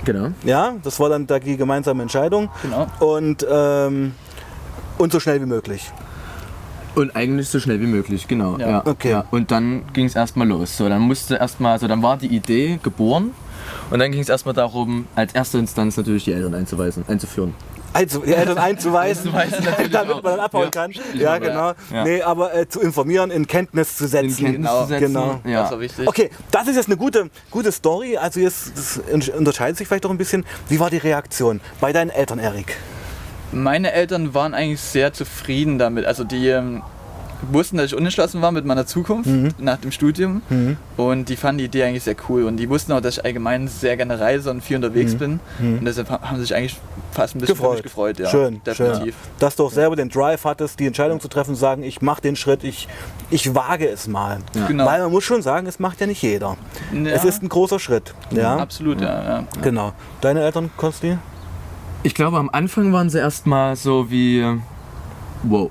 Genau. 0.06 0.30
ja, 0.44 0.72
das 0.82 0.98
war 0.98 1.10
dann 1.10 1.26
da 1.26 1.38
die 1.38 1.58
gemeinsame 1.58 2.02
Entscheidung. 2.02 2.48
Genau. 2.62 2.86
Und, 3.00 3.46
ähm, 3.48 4.14
und 4.96 5.12
so 5.12 5.20
schnell 5.20 5.40
wie 5.42 5.46
möglich. 5.46 5.92
Und 6.94 7.16
eigentlich 7.16 7.48
so 7.48 7.58
schnell 7.58 7.80
wie 7.80 7.86
möglich, 7.86 8.28
genau. 8.28 8.58
Ja. 8.58 8.68
Ja. 8.70 8.82
Okay. 8.86 9.10
Ja. 9.10 9.24
Und 9.30 9.50
dann 9.50 9.82
ging 9.92 10.06
es 10.06 10.14
erstmal 10.14 10.46
los. 10.46 10.76
So, 10.76 10.88
dann 10.88 11.00
musste 11.02 11.36
erstmal, 11.36 11.72
also 11.72 11.88
dann 11.88 12.02
war 12.02 12.16
die 12.18 12.26
Idee 12.26 12.78
geboren 12.82 13.30
und 13.90 13.98
dann 13.98 14.12
ging 14.12 14.20
es 14.20 14.28
erstmal 14.28 14.54
darum, 14.54 15.06
als 15.14 15.34
erste 15.34 15.58
Instanz 15.58 15.96
natürlich 15.96 16.24
die 16.24 16.32
Eltern 16.32 16.54
einzuweisen, 16.54 17.04
einzuführen. 17.08 17.54
Also, 17.94 18.20
die 18.20 18.32
Eltern 18.32 18.56
einzuweisen, 18.56 19.32
damit 19.92 20.22
man 20.22 20.22
dann 20.22 20.40
abhauen 20.40 20.64
Ja. 20.64 20.70
kann. 20.70 20.90
Ja, 20.92 21.00
Ja. 21.14 21.38
genau. 21.38 21.72
Ja. 21.92 22.04
Nee, 22.04 22.22
aber 22.22 22.54
äh, 22.54 22.66
zu 22.66 22.80
informieren, 22.80 23.30
in 23.30 23.46
Kenntnis 23.46 23.96
zu 23.98 24.06
setzen. 24.06 24.28
In 24.46 24.52
Kenntnis 24.52 24.70
Genau. 24.70 24.82
zu 24.82 24.88
setzen. 24.88 25.06
Genau. 25.12 25.40
Ja. 25.44 25.62
Das 25.62 25.70
war 25.72 25.80
wichtig. 25.80 26.08
Okay, 26.08 26.30
das 26.50 26.68
ist 26.68 26.76
jetzt 26.76 26.86
eine 26.88 26.96
gute, 26.96 27.28
gute 27.50 27.70
Story. 27.70 28.16
Also 28.16 28.40
jetzt 28.40 28.72
das 28.76 29.00
unterscheidet 29.36 29.76
sich 29.76 29.86
vielleicht 29.88 30.04
doch 30.06 30.10
ein 30.10 30.16
bisschen. 30.18 30.46
Wie 30.70 30.80
war 30.80 30.88
die 30.88 30.96
Reaktion 30.98 31.60
bei 31.82 31.92
deinen 31.92 32.08
Eltern, 32.10 32.38
Erik? 32.38 32.76
Meine 33.52 33.92
Eltern 33.92 34.34
waren 34.34 34.54
eigentlich 34.54 34.80
sehr 34.80 35.12
zufrieden 35.12 35.78
damit. 35.78 36.06
Also 36.06 36.24
die 36.24 36.48
ähm, 36.48 36.82
wussten, 37.50 37.76
dass 37.76 37.86
ich 37.86 37.94
unentschlossen 37.96 38.40
war 38.40 38.52
mit 38.52 38.64
meiner 38.64 38.86
Zukunft 38.86 39.28
Mhm. 39.28 39.48
nach 39.58 39.76
dem 39.78 39.90
Studium. 39.90 40.42
Und 40.96 41.28
die 41.28 41.34
fanden 41.36 41.58
die 41.58 41.64
Idee 41.64 41.82
eigentlich 41.84 42.04
sehr 42.04 42.14
cool. 42.28 42.44
Und 42.44 42.56
die 42.56 42.68
wussten 42.70 42.92
auch, 42.92 43.00
dass 43.00 43.18
ich 43.18 43.24
allgemein 43.24 43.66
sehr 43.66 43.96
gerne 43.96 44.20
reise 44.20 44.48
und 44.50 44.62
viel 44.62 44.76
unterwegs 44.76 45.16
bin. 45.16 45.40
Und 45.58 45.84
deshalb 45.84 46.08
ha- 46.08 46.20
haben 46.22 46.36
sie 46.36 46.42
sich 46.42 46.54
eigentlich 46.54 46.76
fast 47.10 47.34
ein 47.34 47.40
bisschen 47.40 47.56
für 47.56 47.70
mich 47.72 47.82
gefreut. 47.82 48.18
Ja, 48.20 48.26
Mhm. 48.26 48.30
schön, 48.30 48.60
definitiv. 48.64 49.02
schön. 49.02 49.32
Dass 49.40 49.56
du 49.56 49.66
auch 49.66 49.72
selber 49.72 49.96
den 49.96 50.08
Drive 50.08 50.44
hattest, 50.44 50.78
die 50.78 50.86
Entscheidung 50.86 51.18
zu 51.20 51.26
treffen, 51.28 51.56
sagen, 51.56 51.82
ich 51.82 52.00
mache 52.00 52.22
den 52.22 52.36
Schritt, 52.36 52.62
ich, 52.64 52.86
ich 53.30 53.54
wage 53.56 53.88
es 53.88 54.06
mal. 54.06 54.38
Genau. 54.68 54.86
Weil 54.86 55.02
man 55.02 55.10
muss 55.10 55.24
schon 55.24 55.42
sagen, 55.42 55.66
es 55.66 55.78
macht 55.80 56.00
ja 56.00 56.06
nicht 56.06 56.22
jeder. 56.22 56.56
Ja. 56.92 57.10
Es 57.10 57.24
ist 57.24 57.42
ein 57.42 57.48
großer 57.48 57.80
Schritt. 57.80 58.14
Ja, 58.30 58.56
Absolut, 58.56 59.00
ja. 59.00 59.24
ja. 59.24 59.44
genau. 59.62 59.92
Deine 60.20 60.42
Eltern, 60.44 60.70
Konsti? 60.76 61.18
Ich 62.04 62.14
glaube, 62.14 62.38
am 62.38 62.50
Anfang 62.50 62.92
waren 62.92 63.10
sie 63.10 63.18
erstmal 63.18 63.76
so 63.76 64.10
wie, 64.10 64.44
wow, 65.44 65.70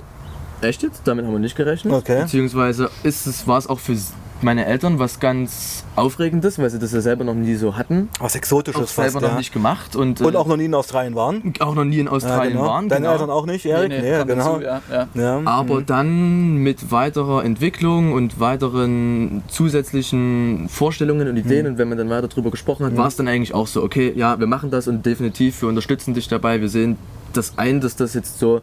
echt 0.61 0.83
jetzt? 0.83 1.01
Damit 1.05 1.25
haben 1.25 1.33
wir 1.33 1.39
nicht 1.39 1.57
gerechnet. 1.57 1.93
Okay. 1.93 2.21
Beziehungsweise 2.21 2.89
ist 3.03 3.27
es, 3.27 3.47
war 3.47 3.57
es 3.57 3.67
auch 3.67 3.79
für 3.79 3.97
meine 4.43 4.65
Eltern 4.65 4.99
was 4.99 5.19
ganz 5.19 5.83
Aufregendes, 5.95 6.57
weil 6.59 6.69
sie 6.69 6.79
das 6.79 6.91
ja 6.93 7.01
selber 7.01 7.23
noch 7.23 7.33
nie 7.33 7.55
so 7.55 7.75
hatten. 7.77 8.09
Was 8.19 8.33
Auch 8.33 8.37
Exotisches 8.37 8.95
selber 8.95 9.11
fast, 9.11 9.21
noch 9.23 9.31
ja. 9.31 9.37
nicht 9.37 9.53
gemacht 9.53 9.95
und, 9.95 10.21
äh, 10.21 10.23
Und 10.23 10.35
auch 10.35 10.47
noch 10.47 10.57
nie 10.57 10.65
in 10.65 10.73
Australien 10.73 11.15
waren. 11.15 11.53
auch 11.59 11.75
noch 11.75 11.83
nie 11.85 11.99
in 11.99 12.05
Ja, 12.05 12.11
Australien 12.11 12.53
genau. 12.53 12.65
waren. 12.67 12.89
Deine 12.89 13.01
genau. 13.01 13.13
Eltern 13.13 13.29
auch 13.29 13.45
nicht, 13.45 13.65
Erik? 13.65 13.89
Nee, 13.89 14.01
Nee, 14.01 14.17
kommt 14.17 14.29
genau. 14.29 14.59
dazu, 14.59 14.63
ja, 14.63 14.81
ja. 14.91 15.07
Ja. 15.13 15.41
Aber 15.45 15.81
dann 15.81 16.55
mit 16.57 16.91
weiterer 16.91 17.43
Entwicklung 17.43 18.13
und 18.13 18.39
weiteren 18.39 19.43
zusätzlichen 19.47 20.67
Vorstellungen 20.69 21.27
und 21.27 21.37
Ideen 21.37 21.67
und 21.67 21.77
wenn 21.77 21.89
man 21.89 21.97
dann 21.97 22.09
weiter 22.09 22.27
darüber 22.27 22.51
gesprochen 22.51 22.85
hat, 22.85 22.97
war 22.97 23.07
es 23.07 23.15
dann 23.15 23.27
eigentlich 23.27 23.53
auch 23.53 23.67
so, 23.67 23.83
okay, 23.83 24.13
ja, 24.15 24.39
wir 24.39 24.47
machen 24.47 24.71
das 24.71 24.87
und 24.87 25.05
definitiv, 25.05 25.61
wir 25.61 25.69
unterstützen 25.69 26.13
dich 26.13 26.27
dabei, 26.27 26.61
wir 26.61 26.69
sehen 26.69 26.97
das 27.33 27.53
ein, 27.57 27.81
dass 27.81 27.95
das 27.95 28.13
jetzt 28.13 28.39
so, 28.39 28.61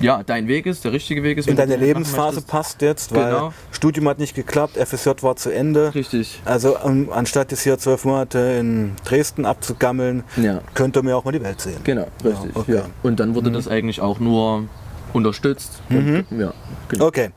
ja, 0.00 0.22
dein 0.24 0.46
Weg 0.48 0.66
ist, 0.66 0.84
der 0.84 0.92
richtige 0.92 1.22
Weg 1.22 1.38
ist. 1.38 1.48
in 1.48 1.56
deine 1.56 1.76
Lebensphase 1.76 2.42
passt 2.42 2.82
jetzt, 2.82 3.14
weil 3.14 3.32
Genau. 3.32 3.52
Studium 3.72 4.08
hat 4.08 4.18
nicht 4.18 4.34
geklappt, 4.34 4.76
FSJ 4.76 5.10
war 5.22 5.36
zu 5.36 5.50
Ende. 5.50 5.94
Richtig. 5.94 6.40
Also 6.44 6.78
um, 6.78 7.10
anstatt 7.12 7.50
jetzt 7.50 7.62
hier 7.62 7.78
zwölf 7.78 8.04
Monate 8.04 8.38
in 8.60 8.92
Dresden 9.04 9.46
abzugammeln, 9.46 10.24
Ja, 10.36 10.60
könnt 10.74 10.96
ihr 10.96 11.02
mir 11.02 11.16
auch 11.16 11.24
mal 11.24 11.32
die 11.32 11.42
Welt 11.42 11.60
sehen. 11.60 11.78
genau, 11.84 12.06
richtig. 12.24 12.54
okay. 12.54 12.74
Ja. 12.76 12.82
Und 13.02 13.20
dann 13.20 13.34
wurde 13.34 13.50
das 13.50 13.68
eigentlich 13.68 14.00
auch 14.00 14.18
nur 14.20 14.64
unterstützt. 15.12 15.80
Und, 15.88 16.26
ja, 16.30 16.52
genau. 16.88 17.06
Okay. 17.06 17.30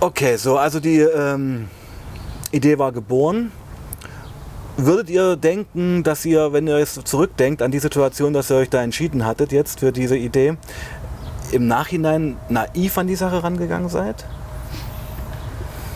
Okay, 0.00 0.36
so, 0.36 0.56
also 0.56 0.80
die 0.80 0.98
ähm, 1.00 1.68
Idee 2.52 2.78
war 2.78 2.90
geboren. 2.90 3.52
Würdet 4.76 5.10
ihr 5.10 5.36
denken, 5.36 6.02
dass 6.02 6.24
ihr, 6.24 6.52
wenn 6.52 6.66
ihr 6.66 6.78
jetzt 6.78 7.06
zurückdenkt 7.06 7.60
an 7.62 7.70
die 7.70 7.78
Situation, 7.78 8.32
dass 8.32 8.50
ihr 8.50 8.56
euch 8.56 8.70
da 8.70 8.82
entschieden 8.82 9.26
hattet 9.26 9.52
jetzt 9.52 9.80
für 9.80 9.92
diese 9.92 10.16
Idee, 10.16 10.56
im 11.52 11.66
Nachhinein 11.66 12.36
naiv 12.48 12.96
an 12.96 13.06
die 13.06 13.16
Sache 13.16 13.42
rangegangen 13.42 13.88
seid? 13.88 14.24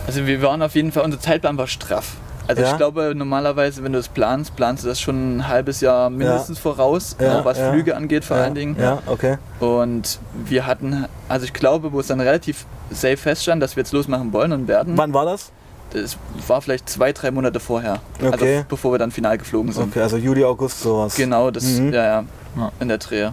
Also 0.06 0.26
wir 0.26 0.42
waren 0.42 0.60
auf 0.60 0.74
jeden 0.74 0.92
Fall, 0.92 1.04
unser 1.04 1.18
Zeitplan 1.20 1.56
war 1.56 1.66
straff. 1.66 2.16
Also 2.46 2.60
Ja. 2.60 2.72
ich 2.72 2.76
glaube, 2.76 3.14
normalerweise, 3.16 3.82
wenn 3.84 3.92
du 3.92 3.98
das 3.98 4.08
planst, 4.08 4.54
planst 4.54 4.84
du 4.84 4.88
das 4.88 5.00
schon 5.00 5.38
ein 5.38 5.48
halbes 5.48 5.80
Jahr 5.80 6.10
mindestens 6.10 6.58
voraus, 6.58 7.16
Ja, 7.18 7.40
auch 7.40 7.44
was 7.46 7.56
ja. 7.58 7.70
Flüge 7.72 7.96
angeht 7.96 8.22
vor 8.24 8.36
ja, 8.36 8.42
allen 8.44 8.54
Dingen. 8.54 8.76
Ja, 8.78 8.98
okay. 9.06 9.38
Und 9.60 10.18
wir 10.44 10.66
hatten, 10.66 11.06
also 11.30 11.46
ich 11.46 11.54
glaube, 11.54 11.92
wo 11.92 12.00
es 12.00 12.08
dann 12.08 12.20
relativ 12.20 12.66
safe 12.90 13.16
feststand, 13.16 13.62
dass 13.62 13.76
wir 13.76 13.82
jetzt 13.82 13.92
losmachen 13.92 14.34
wollen 14.34 14.52
und 14.52 14.68
werden, 14.68 14.98
Wann 14.98 15.14
war 15.14 15.24
das? 15.24 15.52
Das 15.90 16.16
war 16.48 16.60
vielleicht 16.60 16.88
zwei, 16.88 17.12
drei 17.12 17.30
Monate 17.30 17.60
vorher. 17.60 18.00
Okay. 18.22 18.56
Also 18.56 18.64
bevor 18.68 18.92
wir 18.92 18.98
dann 18.98 19.10
final 19.10 19.38
geflogen 19.38 19.72
sind. 19.72 19.90
Okay, 19.90 20.00
also 20.00 20.16
Juli, 20.16 20.44
August, 20.44 20.80
sowas. 20.80 21.14
Genau, 21.16 21.50
das, 21.50 21.64
Mhm. 21.64 21.92
ja, 21.92 22.04
ja, 22.04 22.24
Ja. 22.56 22.72
in 22.80 22.88
der 22.88 22.98
Drehe. 22.98 23.32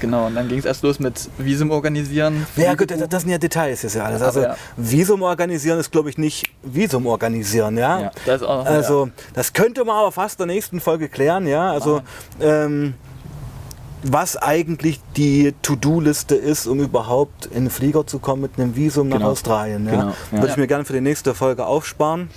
Genau, 0.00 0.26
und 0.26 0.34
dann 0.34 0.48
ging 0.48 0.58
es 0.58 0.64
erst 0.66 0.82
los 0.82 0.98
mit 0.98 1.30
Visum 1.38 1.70
organisieren. 1.70 2.46
Ja 2.56 2.74
gut, 2.74 2.90
das, 2.90 3.08
das 3.08 3.22
sind 3.22 3.30
ja 3.30 3.38
Details 3.38 3.82
jetzt 3.82 3.94
ja 3.94 4.04
alles. 4.04 4.20
Also 4.20 4.40
Aber 4.40 4.48
ja. 4.50 4.56
Visum 4.76 5.22
organisieren 5.22 5.78
ist 5.78 5.90
glaube 5.92 6.10
ich 6.10 6.18
nicht 6.18 6.50
Visum 6.62 7.06
organisieren, 7.06 7.78
ja. 7.78 8.00
Ja. 8.00 8.10
Das 8.26 8.42
auch, 8.42 8.66
Also 8.66 9.08
das 9.32 9.52
könnte 9.54 9.84
man 9.84 9.96
aber 9.96 10.12
fast 10.12 10.40
in 10.40 10.48
der 10.48 10.54
nächsten 10.56 10.80
Folge 10.80 11.08
klären, 11.08 11.46
ja. 11.46 11.70
Also 11.72 12.02
ähm, 12.40 12.94
was 14.04 14.36
eigentlich 14.36 15.00
die 15.16 15.54
To-Do-Liste 15.62 16.34
ist, 16.34 16.66
um 16.66 16.80
überhaupt 16.80 17.46
in 17.46 17.64
den 17.64 17.70
Flieger 17.70 18.06
zu 18.06 18.18
kommen 18.18 18.42
mit 18.42 18.52
einem 18.58 18.76
Visum 18.76 19.08
nach 19.08 19.16
Genau. 19.18 19.30
Australien. 19.30 19.86
Ja? 19.86 19.90
Genau, 19.92 20.06
ja. 20.08 20.14
Würde 20.38 20.48
ich 20.48 20.56
mir 20.56 20.66
gerne 20.66 20.84
für 20.84 20.92
die 20.92 21.00
nächste 21.00 21.34
Folge 21.34 21.64
aufsparen. 21.66 22.28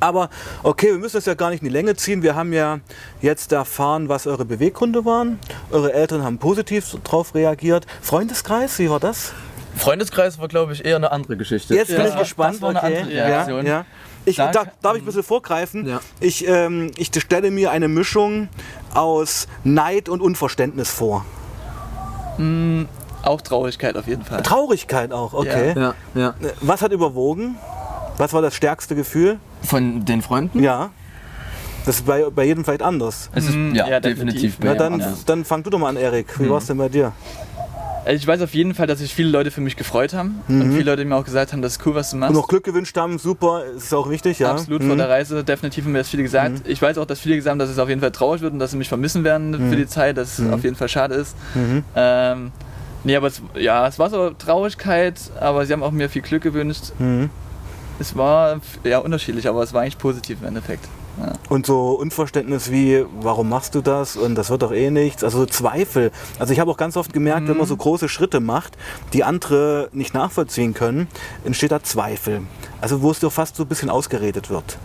Aber 0.00 0.30
okay, 0.62 0.92
wir 0.92 0.98
müssen 0.98 1.16
es 1.18 1.26
ja 1.26 1.34
gar 1.34 1.50
nicht 1.50 1.60
in 1.62 1.66
die 1.68 1.72
Länge 1.72 1.96
ziehen. 1.96 2.22
Wir 2.22 2.36
haben 2.36 2.52
ja 2.52 2.78
jetzt 3.20 3.50
erfahren, 3.52 4.08
was 4.08 4.26
eure 4.26 4.44
Beweggründe 4.44 5.04
waren. 5.04 5.38
Eure 5.72 5.92
Eltern 5.92 6.22
haben 6.22 6.38
positiv 6.38 6.96
darauf 7.04 7.34
reagiert. 7.34 7.84
Freundeskreis, 8.00 8.78
wie 8.78 8.88
war 8.90 9.00
das? 9.00 9.32
Freundeskreis 9.76 10.38
war, 10.38 10.48
glaube 10.48 10.72
ich, 10.72 10.84
eher 10.84 10.96
eine 10.96 11.10
andere 11.12 11.36
Geschichte. 11.36 11.74
Jetzt 11.74 11.88
bin 11.88 11.98
Ja, 11.98 12.08
ich 12.08 12.16
gespannt. 12.16 12.54
Das 12.54 12.62
war 12.62 12.70
eine 12.70 12.78
okay. 12.78 12.96
andere 12.98 13.14
ja, 13.14 13.26
Reaktion. 13.26 13.66
ja. 13.66 13.84
Ich, 14.24 14.36
Da- 14.36 14.50
darf, 14.52 14.68
darf 14.82 14.96
ich 14.96 15.02
ein 15.02 15.06
bisschen 15.06 15.22
vorgreifen? 15.22 15.86
Ja. 15.86 16.00
Ich, 16.20 16.46
ähm, 16.46 16.90
ich 16.96 17.10
stelle 17.20 17.50
mir 17.50 17.70
eine 17.70 17.88
Mischung 17.88 18.48
aus 18.94 19.46
Neid 19.64 20.08
und 20.08 20.20
Unverständnis 20.20 20.90
vor. 20.90 21.24
Auch 23.22 23.40
Traurigkeit 23.40 23.96
auf 23.96 24.06
jeden 24.06 24.24
Fall. 24.24 24.42
Traurigkeit 24.42 25.12
auch, 25.12 25.32
okay. 25.34 25.74
Ja, 25.76 25.94
ja. 26.14 26.34
Was 26.60 26.82
hat 26.82 26.92
überwogen? 26.92 27.56
Was 28.16 28.32
war 28.32 28.42
das 28.42 28.54
stärkste 28.54 28.94
Gefühl? 28.94 29.38
Von 29.62 30.04
den 30.04 30.22
Freunden? 30.22 30.62
Ja. 30.62 30.90
Das 31.84 31.96
ist 31.96 32.06
bei, 32.06 32.24
bei 32.30 32.44
jedem 32.44 32.64
vielleicht 32.64 32.82
anders. 32.82 33.30
Es 33.34 33.44
ist 33.46 33.54
Mm, 33.54 33.74
ja, 33.74 33.88
ja, 33.88 34.00
definitiv. 34.00 34.56
definitiv. 34.58 34.58
Na, 34.62 34.74
dann, 34.74 35.02
dann 35.26 35.44
fang 35.44 35.62
du 35.62 35.70
doch 35.70 35.78
mal 35.78 35.88
an, 35.88 35.96
Erik. 35.96 36.38
Wie 36.38 36.48
war 36.50 36.58
es 36.58 36.66
denn 36.66 36.76
bei 36.76 36.88
dir? 36.88 37.12
Also 38.08 38.22
Ich 38.22 38.26
weiß 38.26 38.40
auf 38.40 38.54
jeden 38.54 38.72
Fall, 38.72 38.86
dass 38.86 39.00
sich 39.00 39.14
viele 39.14 39.28
Leute 39.28 39.50
für 39.50 39.60
mich 39.60 39.76
gefreut 39.76 40.14
haben 40.14 40.40
und 40.48 40.72
viele 40.72 40.84
Leute 40.84 41.04
mir 41.04 41.14
auch 41.14 41.26
gesagt 41.26 41.52
haben, 41.52 41.60
das 41.60 41.72
ist 41.72 41.84
cool, 41.86 41.94
was 41.94 42.10
du 42.10 42.16
machst. 42.16 42.30
Und 42.30 42.36
noch 42.40 42.48
Glück 42.48 42.64
gewünscht 42.64 42.96
haben, 42.96 43.18
super, 43.18 43.64
ist 43.76 43.92
auch 43.92 44.08
wichtig, 44.08 44.38
ja. 44.38 44.50
Absolut 44.52 44.82
Mhm. 44.82 44.86
vor 44.86 44.96
der 44.96 45.10
Reise, 45.10 45.44
definitiv 45.44 45.84
haben 45.84 45.92
mir 45.92 45.98
das 45.98 46.08
viele 46.08 46.22
gesagt. 46.22 46.62
Ich 46.66 46.80
weiß 46.80 46.96
auch, 46.96 47.04
dass 47.04 47.20
viele 47.20 47.36
gesagt 47.36 47.50
haben, 47.50 47.58
dass 47.58 47.68
es 47.68 47.78
auf 47.78 47.90
jeden 47.90 48.00
Fall 48.00 48.10
traurig 48.10 48.40
wird 48.40 48.54
und 48.54 48.60
dass 48.60 48.70
sie 48.70 48.78
mich 48.78 48.88
vermissen 48.88 49.24
werden 49.24 49.68
für 49.68 49.76
die 49.76 49.86
Zeit, 49.86 50.16
dass 50.16 50.38
es 50.38 50.50
auf 50.50 50.64
jeden 50.64 50.74
Fall 50.74 50.88
schade 50.88 51.16
ist. 51.16 51.36
Mhm. 51.54 51.84
Ähm, 51.94 52.52
nee, 53.04 53.14
aber 53.14 53.26
es, 53.26 53.42
ja, 53.54 53.86
es 53.86 53.98
war 53.98 54.08
so 54.08 54.30
Traurigkeit, 54.30 55.20
aber 55.38 55.66
sie 55.66 55.74
haben 55.74 55.82
auch 55.82 55.90
mir 55.92 56.08
viel 56.08 56.22
Glück 56.22 56.42
gewünscht. 56.42 56.84
Mhm. 56.98 57.28
Es 57.98 58.16
war 58.16 58.62
ja 58.84 59.00
unterschiedlich, 59.00 59.46
aber 59.48 59.62
es 59.62 59.74
war 59.74 59.82
eigentlich 59.82 59.98
positiv 59.98 60.38
im 60.40 60.48
Endeffekt. 60.48 60.88
Ja. 61.20 61.32
Und 61.48 61.66
so 61.66 61.92
Unverständnis 61.92 62.70
wie, 62.70 63.04
warum 63.20 63.48
machst 63.48 63.74
du 63.74 63.80
das 63.80 64.16
und 64.16 64.34
das 64.34 64.50
wird 64.50 64.62
doch 64.62 64.72
eh 64.72 64.90
nichts. 64.90 65.24
Also 65.24 65.40
so 65.40 65.46
Zweifel. 65.46 66.10
Also 66.38 66.52
ich 66.52 66.60
habe 66.60 66.70
auch 66.70 66.76
ganz 66.76 66.96
oft 66.96 67.12
gemerkt, 67.12 67.48
wenn 67.48 67.56
man 67.56 67.66
so 67.66 67.76
große 67.76 68.08
Schritte 68.08 68.40
macht, 68.40 68.76
die 69.12 69.24
andere 69.24 69.88
nicht 69.92 70.14
nachvollziehen 70.14 70.74
können, 70.74 71.08
entsteht 71.44 71.72
da 71.72 71.82
Zweifel. 71.82 72.42
Also 72.80 73.02
wo 73.02 73.10
es 73.10 73.20
doch 73.20 73.32
fast 73.32 73.56
so 73.56 73.64
ein 73.64 73.68
bisschen 73.68 73.90
ausgeredet 73.90 74.50
wird. 74.50 74.78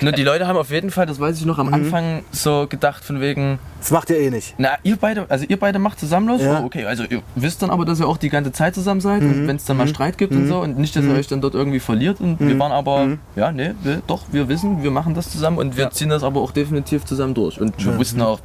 Nur 0.00 0.12
die 0.12 0.22
Leute 0.22 0.46
haben 0.46 0.56
auf 0.56 0.70
jeden 0.70 0.90
Fall, 0.90 1.06
das 1.06 1.20
weiß 1.20 1.38
ich 1.38 1.44
noch, 1.46 1.58
am 1.58 1.66
Mhm. 1.68 1.74
Anfang 1.74 2.24
so 2.30 2.66
gedacht 2.68 3.04
von 3.04 3.20
wegen, 3.20 3.58
Das 3.80 3.90
macht 3.90 4.10
ihr 4.10 4.18
eh 4.18 4.30
nicht. 4.30 4.54
na, 4.58 4.70
ihr 4.82 4.96
beide, 4.96 5.26
also 5.28 5.44
ihr 5.48 5.58
beide 5.58 5.78
macht 5.78 5.98
zusammen 6.00 6.28
los, 6.28 6.40
Ja. 6.42 6.60
oh, 6.62 6.66
okay, 6.66 6.84
also 6.86 7.04
ihr 7.04 7.22
wisst 7.34 7.62
dann 7.62 7.70
aber, 7.70 7.84
dass 7.84 8.00
ihr 8.00 8.06
auch 8.08 8.16
die 8.16 8.28
ganze 8.30 8.52
Zeit 8.52 8.74
zusammen 8.74 9.00
seid 9.00 9.22
und 9.22 9.46
wenn 9.46 9.56
es 9.56 9.64
dann 9.64 9.76
mal 9.76 9.88
Streit 9.88 10.16
gibt 10.18 10.32
und 10.32 10.46
so 10.48 10.60
und 10.60 10.78
nicht, 10.78 10.94
dass 10.96 11.04
ihr 11.04 11.14
euch 11.14 11.26
dann 11.26 11.40
dort 11.40 11.54
irgendwie 11.54 11.80
verliert 11.80 12.20
und 12.20 12.40
wir 12.40 12.58
waren 12.58 12.72
aber, 12.72 13.18
ja, 13.36 13.52
nee, 13.52 13.72
wir, 13.82 14.02
doch, 14.06 14.22
wir 14.32 14.48
wissen, 14.48 14.82
wir 14.82 14.90
machen 14.90 15.14
das 15.14 15.30
zusammen 15.30 15.58
und 15.58 15.76
wir 15.76 15.84
Ja. 15.84 15.90
ziehen 15.90 16.08
das 16.08 16.22
aber 16.22 16.40
auch 16.40 16.50
definitiv 16.52 17.04
zusammen 17.04 17.34
durch. 17.34 17.60
Und 17.60 17.74
wir 17.84 17.98
wussten 17.98 18.22
auch, 18.22 18.40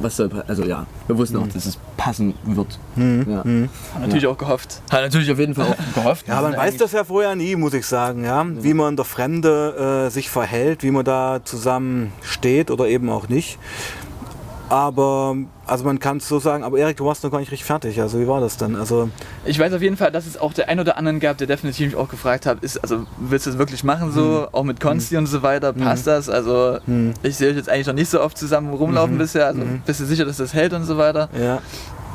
was 0.00 0.16
soll, 0.16 0.28
also 0.48 0.64
ja, 0.64 0.86
wir 1.06 1.16
wussten 1.16 1.36
auch, 1.36 1.46
dass 1.46 1.66
es 1.66 1.78
passen 2.04 2.34
wird. 2.44 2.78
Ja. 2.96 3.38
Haben 3.38 3.70
natürlich 3.98 4.26
auch 4.26 4.36
gehofft. 4.36 4.82
Hat 4.90 5.00
natürlich 5.00 5.32
auf 5.32 5.38
jeden 5.38 5.54
Fall 5.54 5.68
auch 5.68 5.94
gehofft. 5.94 6.28
Ja, 6.28 6.42
man 6.42 6.54
weiß 6.54 6.76
das 6.76 6.92
ja 6.92 7.02
vorher 7.02 7.34
nie, 7.34 7.56
muss 7.56 7.72
ich 7.72 7.86
sagen, 7.86 8.24
ja. 8.24 8.44
Wie 8.46 8.74
man 8.74 8.90
in 8.90 8.96
der 8.96 9.06
Fremde 9.06 10.06
äh, 10.06 10.10
sich 10.10 10.28
verhält, 10.28 10.82
wie 10.82 10.90
man 10.90 11.06
da 11.06 11.40
zusammen 11.42 12.12
steht 12.20 12.70
oder 12.70 12.88
eben 12.88 13.08
auch 13.08 13.30
nicht. 13.30 13.58
Aber, 14.70 15.36
also 15.66 15.84
man 15.84 15.98
kann 15.98 16.16
es 16.16 16.28
so 16.28 16.38
sagen, 16.38 16.64
aber 16.64 16.78
Erik, 16.78 16.96
du 16.96 17.04
warst 17.04 17.22
noch 17.22 17.30
gar 17.30 17.38
nicht 17.38 17.52
richtig 17.52 17.66
fertig. 17.66 18.00
Also 18.00 18.18
wie 18.18 18.26
war 18.26 18.40
das 18.40 18.56
dann? 18.56 18.76
Also, 18.76 19.10
Ich 19.44 19.58
weiß 19.58 19.72
auf 19.74 19.82
jeden 19.82 19.96
Fall, 19.96 20.10
dass 20.10 20.26
es 20.26 20.38
auch 20.38 20.52
der 20.54 20.68
ein 20.68 20.80
oder 20.80 20.96
anderen 20.96 21.20
gab, 21.20 21.36
der 21.38 21.46
definitiv 21.46 21.86
mich 21.86 21.96
auch 21.96 22.08
gefragt 22.08 22.46
hat, 22.46 22.62
ist, 22.62 22.78
also 22.78 23.04
willst 23.18 23.46
du 23.46 23.50
das 23.50 23.58
wirklich 23.58 23.84
machen 23.84 24.10
so, 24.10 24.48
auch 24.52 24.64
mit 24.64 24.80
Konsti 24.80 25.16
und 25.16 25.26
so 25.26 25.42
weiter, 25.42 25.72
passt 25.72 26.06
das? 26.06 26.28
Also 26.28 26.78
ich 27.22 27.36
sehe 27.36 27.50
euch 27.50 27.56
jetzt 27.56 27.68
eigentlich 27.68 27.86
noch 27.86 27.94
nicht 27.94 28.08
so 28.10 28.20
oft 28.22 28.38
zusammen 28.38 28.72
rumlaufen 28.72 29.18
bisher, 29.18 29.46
also 29.46 29.62
bist 29.84 30.00
du 30.00 30.06
sicher, 30.06 30.24
dass 30.24 30.38
das 30.38 30.54
hält 30.54 30.72
und 30.72 30.84
so 30.84 30.96
weiter. 30.96 31.28
ja. 31.38 31.60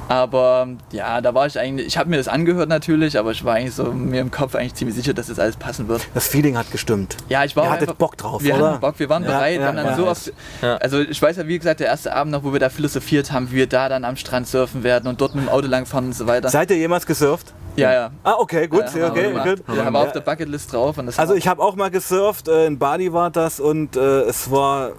Aber 0.10 0.68
ja, 0.92 1.22
da 1.22 1.34
war 1.36 1.46
ich 1.46 1.58
eigentlich, 1.60 1.86
ich 1.88 1.98
habe 1.98 2.10
mir 2.10 2.18
das 2.18 2.28
angehört 2.28 2.68
natürlich, 2.68 3.18
aber 3.18 3.30
ich 3.32 3.46
war 3.46 3.54
eigentlich 3.56 3.76
so 3.76 3.86
mir 3.94 4.22
im 4.22 4.32
Kopf 4.32 4.56
eigentlich 4.56 4.74
ziemlich 4.74 4.96
sicher, 4.98 5.14
dass 5.14 5.28
das 5.28 5.38
alles 5.40 5.56
passen 5.56 5.88
wird. 5.88 6.02
Das 6.16 6.28
Feeling 6.28 6.58
hat 6.58 6.72
gestimmt. 6.72 7.16
Ja, 7.30 7.44
ich 7.46 7.56
war 7.56 7.66
Ihr 7.66 7.70
hattet 7.70 7.90
einfach- 7.90 8.00
Bock 8.00 8.18
drauf, 8.18 8.42
wir 8.44 8.56
oder? 8.56 8.72
hatten 8.72 8.80
Bock, 8.82 8.96
wir 8.98 9.08
waren 9.08 9.22
Ja, 9.24 9.30
bereit, 9.30 9.60
ja, 9.62 9.72
ja. 9.72 9.96
so 9.96 10.08
oft, 10.08 10.34
Ja. 10.64 10.78
also 10.78 11.00
ich 11.00 11.22
weiß 11.22 11.38
ja, 11.38 11.48
wie 11.48 11.58
gesagt, 11.60 11.80
der 11.80 11.88
erste 11.88 12.14
Abend 12.16 12.32
noch, 12.32 12.44
wo 12.44 12.52
wir 12.54 12.60
da 12.60 12.70
philosophiert 12.70 13.32
haben, 13.32 13.52
wie 13.52 13.56
wir 13.58 13.68
da 13.68 13.88
dann 13.88 14.04
am 14.04 14.16
Strand 14.16 14.48
surfen 14.48 14.84
werden 14.84 15.08
und 15.08 15.22
dort 15.22 15.36
mit 15.36 15.46
dem 15.46 15.50
Auto 15.50 15.68
langfahren 15.68 16.08
und 16.08 16.16
so 16.16 16.26
weiter. 16.26 16.50
Seid 16.50 16.72
ihr 16.72 16.78
jemals 16.78 17.06
gesurft? 17.06 17.54
ja, 17.76 17.94
ja. 17.94 18.12
Ah, 18.24 18.34
okay, 18.40 18.68
gut, 18.68 18.80
Ja, 18.82 18.88
haben 18.88 18.96
wir 18.96 19.08
okay, 19.12 19.32
gut. 19.56 19.78
Ja, 19.78 19.86
haben 19.86 19.94
wir 19.94 20.00
auf 20.00 20.12
der 20.12 20.20
Bucketlist 20.22 20.74
drauf. 20.74 20.98
Und 20.98 21.06
das 21.06 21.20
Also 21.20 21.36
ich 21.36 21.48
habe 21.48 21.62
auch 21.62 21.76
mal 21.76 21.90
gesurft, 21.92 22.48
äh, 22.48 22.66
in 22.66 22.78
Bali 22.80 23.14
war 23.14 23.30
das 23.30 23.60
und 23.60 23.96
äh, 23.96 24.22
es 24.24 24.50
war 24.52 24.92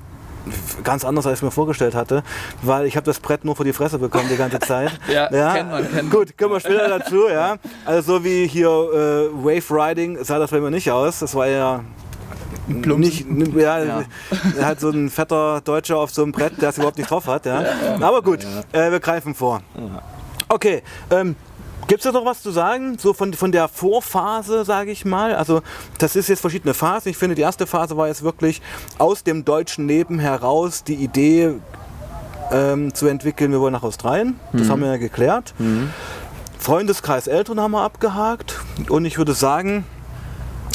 ganz 0.85 1.05
anders, 1.05 1.27
als 1.27 1.39
ich 1.39 1.43
mir 1.43 1.51
vorgestellt 1.51 1.95
hatte, 1.95 2.23
weil 2.63 2.87
ich 2.87 2.97
habe 2.97 3.05
das 3.07 3.21
Brett 3.21 3.45
nur 3.45 3.57
vor 3.57 3.65
die 3.65 3.73
Fresse 3.73 3.99
bekommen 3.99 4.29
die 4.31 4.37
ganze 4.37 4.59
Zeit. 4.61 4.91
Ja, 5.13 5.29
kennt 5.55 5.71
man, 5.71 5.83
kennt 5.83 5.95
man. 5.95 6.11
Gut, 6.11 6.39
kommen 6.39 6.53
wir 6.55 6.61
später 6.61 6.89
dazu, 6.89 7.29
ja. 7.29 7.57
Also 7.85 8.17
so 8.19 8.25
wie 8.25 8.47
hier 8.47 8.69
äh, 8.69 9.29
Wave 9.45 9.71
Riding 9.71 10.23
sah 10.25 10.39
das 10.39 10.51
bei 10.51 10.61
mir 10.61 10.71
nicht 10.71 10.91
aus. 10.91 11.19
Das 11.19 11.35
war 11.35 11.47
ja 11.49 11.81
nicht, 12.69 13.27
ja, 13.57 13.85
Ja. 13.85 14.05
halt 14.63 14.81
so 14.81 14.91
ein 14.91 15.11
fetter 15.11 15.61
Deutscher 15.63 15.99
auf 15.99 16.11
so 16.11 16.23
einem 16.23 16.33
Brett, 16.33 16.61
der 16.63 16.69
es 16.71 16.77
überhaupt 16.79 16.99
nicht 16.99 17.11
drauf 17.11 17.27
hat, 17.27 17.47
ja. 17.47 17.65
Aber 18.01 18.23
gut, 18.23 18.47
äh, 18.73 18.91
wir 18.91 19.01
greifen 19.01 19.35
vor. 19.35 19.61
Okay, 20.49 20.83
ähm, 21.11 21.37
Gibt 21.91 22.05
es 22.05 22.13
da 22.13 22.17
noch 22.17 22.25
was 22.25 22.41
zu 22.41 22.53
sagen? 22.53 22.99
So 22.99 23.13
von, 23.13 23.35
von 23.35 23.51
der 23.51 23.67
Vorphase, 23.67 24.65
sage 24.65 24.93
ich 24.93 25.05
mal. 25.05 25.35
Also, 25.35 25.61
das 25.99 26.15
ist 26.15 26.29
jetzt 26.29 26.39
verschiedene 26.39 26.73
Phasen. 26.73 27.11
Ich 27.11 27.17
finde, 27.17 27.35
die 27.35 27.43
erste 27.43 27.67
Phase 27.67 27.97
war 27.97 28.07
jetzt 28.07 28.23
wirklich 28.23 28.63
aus 28.99 29.25
dem 29.25 29.45
deutschen 29.45 29.89
Leben 29.89 30.21
heraus 30.21 30.85
die 30.85 30.95
Idee 30.95 31.55
ähm, 32.53 32.95
zu 32.95 33.09
entwickeln, 33.09 33.51
wir 33.51 33.59
wollen 33.59 33.73
nach 33.73 33.83
Australien. 33.83 34.39
Das 34.53 34.69
haben 34.71 34.83
wir 34.83 34.89
ja 34.89 34.99
geklärt. 34.99 35.53
Freundeskreis 36.61 37.27
Eltern 37.27 37.59
haben 37.59 37.73
wir 37.73 37.83
abgehakt. 37.83 38.61
Und 38.89 39.05
ich 39.05 39.19
würde 39.19 39.35
sagen, 39.35 39.85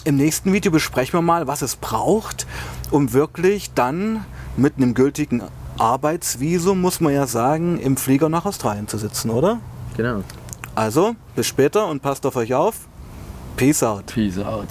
im 0.03 0.17
nächsten 0.17 0.51
Video 0.51 0.69
besprechen 0.69 1.13
wir 1.13 1.21
mal, 1.21 1.47
was 1.47 1.61
es 1.61 1.77
braucht, 1.77 2.45
um 2.91 3.13
wirklich 3.13 3.71
dann 3.73 4.25
mit 4.57 4.75
einem 4.75 4.93
gültigen 4.93 5.43
Arbeitsvisum, 5.77 6.81
muss 6.81 6.99
man 6.99 7.13
ja 7.13 7.25
sagen, 7.25 7.79
im 7.79 7.95
Flieger 7.95 8.27
nach 8.27 8.43
Australien 8.43 8.89
zu 8.89 8.97
sitzen, 8.97 9.29
oder? 9.29 9.59
Genau. 9.95 10.23
Also, 10.75 11.15
bis 11.35 11.47
später 11.47 11.87
und 11.87 12.01
passt 12.01 12.25
auf 12.25 12.35
euch 12.35 12.53
auf. 12.53 12.87
Peace 13.55 13.81
out. 13.81 14.07
Peace 14.07 14.37
out. 14.37 14.67